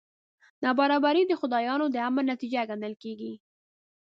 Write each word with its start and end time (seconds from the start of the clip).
نابرابري 0.63 1.23
د 1.27 1.33
خدایانو 1.41 1.85
د 1.91 1.95
امر 2.07 2.23
نتیجه 2.31 2.61
ګڼل 2.69 2.93
کېږي. 3.03 3.33